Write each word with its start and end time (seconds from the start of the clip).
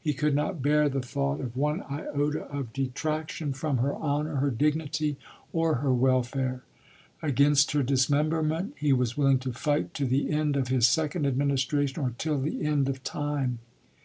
He 0.00 0.12
could 0.12 0.34
not 0.34 0.60
bear 0.60 0.88
the 0.88 0.98
thought 1.00 1.40
of 1.40 1.56
one 1.56 1.82
iota 1.84 2.46
of 2.46 2.72
detraction 2.72 3.52
from 3.52 3.76
her 3.76 3.94
honor, 3.94 4.34
her 4.38 4.50
dignity 4.50 5.16
or 5.52 5.76
her 5.76 5.94
welfare. 5.94 6.64
Against 7.22 7.70
her 7.70 7.84
dismemberment 7.84 8.74
he 8.76 8.92
was 8.92 9.16
willing 9.16 9.38
to 9.38 9.52
fight 9.52 9.94
to 9.94 10.04
the 10.04 10.32
end 10.32 10.56
of 10.56 10.66
his 10.66 10.88
second 10.88 11.26
administration 11.26 12.02
or 12.02 12.12
till 12.18 12.40
the 12.40 12.66
end 12.66 12.88
of 12.88 13.04
time. 13.04 13.60